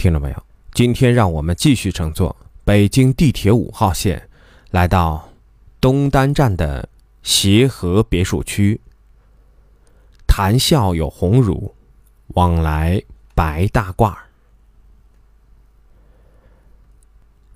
[0.00, 4.30] 听众朋友，今天让我们继续乘坐北京地铁五号线，
[4.70, 5.28] 来到
[5.78, 6.88] 东单站的
[7.22, 8.80] 协和别墅区。
[10.26, 11.74] 谈笑有鸿儒，
[12.28, 13.02] 往来
[13.34, 14.16] 白大褂。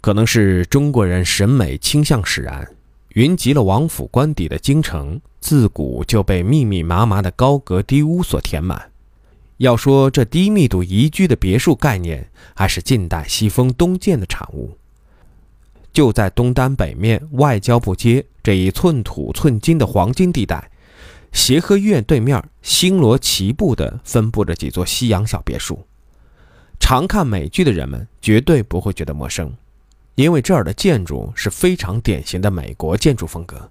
[0.03, 2.77] 可能是中国人审美倾向使然，
[3.15, 8.91] 云集了王府官邸的京城，自古就被密密麻麻的高阁低屋所填满。
[9.65, 14.77] 要说这低密度宜居的别墅概念，还是近代西风东渐的产物。
[15.93, 20.71] 就在东单北面外交部街这一寸土寸金的黄金地带，
[21.33, 25.87] 协和医院对面星罗棋布地分布着几座西洋小别墅。
[26.79, 29.55] 常看美剧的人们绝对不会觉得陌生，
[30.17, 33.71] 因为这儿的建筑是非常典型的美国建筑风格。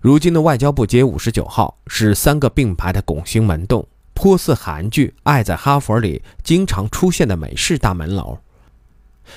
[0.00, 3.86] 如今的外交部街五十九号是三个并排的拱形门洞。
[4.16, 8.38] 颇似韩剧《爱在哈佛》里经常出现的美式大门楼。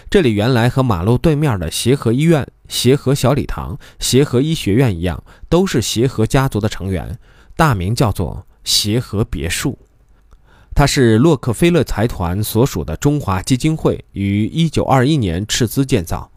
[0.09, 7.19] 这里原来和马路对面的协和医院、协和小礼堂、协和医学院一样，都是协和家族的成员，
[7.57, 9.77] 大名叫做协和别墅。
[10.73, 16.31] 它是洛克菲勒财团所属的中华基金会于1921年斥资建造，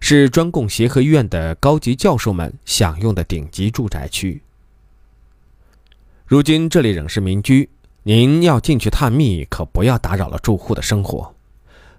[0.00, 4.42] 是专供协和医院的高级教授们享用的顶级住宅区。
[6.28, 7.70] 如今这里仍是民居，
[8.02, 11.34] 您要进去探秘，可不要打扰了住户的生活。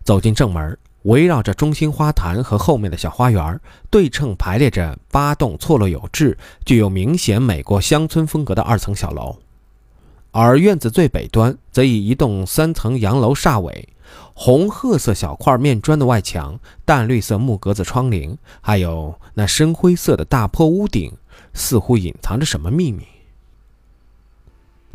[0.04, 9.36] 走进正门，围绕着中心花坛和后面的小花园，对称排列着八栋错落有致、具有明显美国乡村风格的二层小楼。
[10.30, 13.90] 而院子最北端则以一栋三层洋楼煞尾，
[14.36, 21.12] 红褐色小块面砖的外墙、淡绿色木格子窗棂，还有那深灰色的大坡屋顶，
[21.56, 23.04] 似乎隐藏着什么秘密。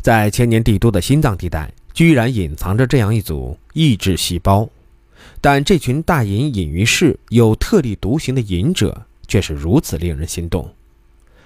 [0.05, 4.69] 在千年帝都的心脏地带，居然隐藏着这样一组意志细胞，
[5.41, 10.71] 但这群大隐隐于市、有特立独行的隐者却是如此令人心动。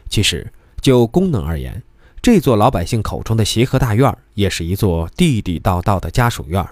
[0.09, 0.51] 其实，
[0.81, 1.81] 就功能而言，
[2.21, 6.67] 这座老百姓口中的协和大院也是一座地地道道的家属院，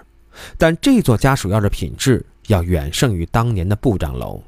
[0.58, 4.42] 但这座家属院的品质要远胜于当年的部长楼。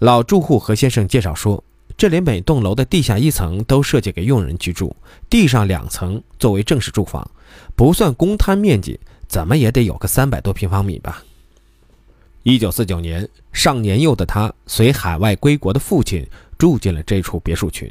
[0.00, 1.62] 老住户何先生介绍说。
[1.96, 4.94] 这里每栋楼的地下一层都设计给佣人居住，
[5.30, 7.30] 地上两层作为正式住房，
[7.76, 11.22] 不算公摊面积，怎么也得有个三百多平方米吧。
[12.42, 16.26] 一九四九年，上年幼的他随海外归国的父亲
[16.58, 17.90] 住进了这处别墅群，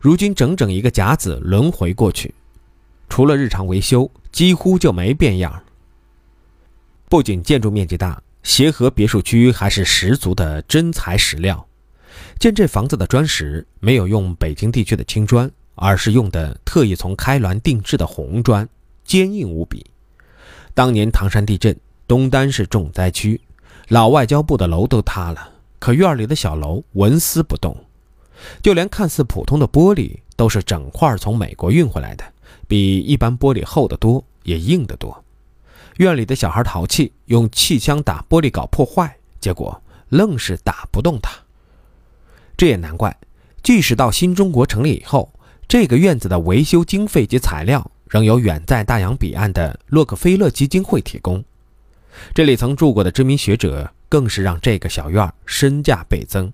[0.00, 2.34] 如今整整一个甲子轮回过去，
[3.08, 5.62] 除了日常维修，几乎就没变样。
[7.08, 11.66] 不仅建筑面积大，协和别墅区还是十足的真材实料。
[12.38, 18.68] 建这房子的砖石没有用北京地区的青砖，而是用的特意从开滦定制的红砖，
[19.04, 19.84] 坚硬无比。
[20.74, 21.76] 当年唐山地震，
[22.06, 23.40] 东单是重灾区，
[23.88, 27.76] 老外交部的楼都塌了，可院里的小楼纹丝不动，
[28.62, 32.24] 就连看似普通的玻璃都是整块从美国运回来的，
[32.66, 35.24] 比一般玻璃厚得多，也硬得多。
[35.96, 41.32] 院里的小孩淘气，用气枪打玻璃搞破坏，结果愣是打不动它。
[42.60, 43.16] 这也难怪，
[43.62, 45.32] 即使到新中国成立以后，
[45.66, 51.42] 这个院子的维修经费及材料仍由远在大洋彼岸的洛克菲勒基金会提供。
[52.34, 56.52] 这里曾住过的知名学者，更是让这个小院身价倍增。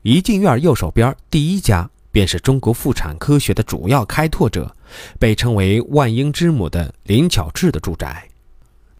[0.00, 4.74] 一进院，右手边第一家便是中国妇产科学的主要开拓者，
[5.18, 8.26] 被称为“万婴之母”的林巧稚的住宅。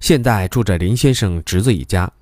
[0.00, 2.12] 现在住着林先生侄子一家。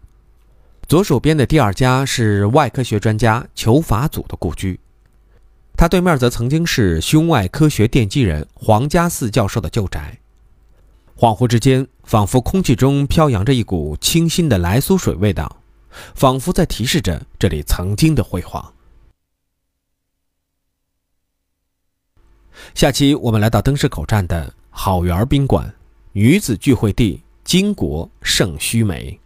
[0.87, 4.79] 左手边的第二家是外科学专家裘法祖的故居，
[5.77, 10.19] 他对面则曾经是胸外科学奠基人黄家四教授的旧宅。
[11.17, 15.57] 恍惚之间，仿佛空气中飘扬着一股清新的来苏水味道，
[16.15, 18.73] 仿佛在提示着这里曾经的辉煌。
[22.75, 25.75] 下期我们来到灯市口站的好园宾馆，
[26.13, 29.19] 女子聚会地，巾帼胜须眉。